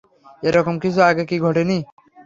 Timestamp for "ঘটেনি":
1.39-1.77